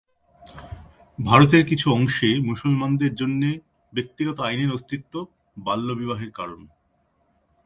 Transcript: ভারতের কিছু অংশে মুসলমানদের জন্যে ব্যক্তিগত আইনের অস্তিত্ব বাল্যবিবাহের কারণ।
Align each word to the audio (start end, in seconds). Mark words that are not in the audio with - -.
ভারতের 1.19 1.65
কিছু 1.65 1.87
অংশে 1.93 2.29
মুসলমানদের 2.39 3.15
জন্যে 3.15 3.49
ব্যক্তিগত 3.93 4.37
আইনের 4.39 4.71
অস্তিত্ব 4.71 5.13
বাল্যবিবাহের 5.57 6.31
কারণ। 6.31 6.61